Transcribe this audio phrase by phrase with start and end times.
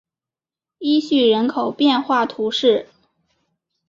[0.79, 2.87] 伊叙人口变化图示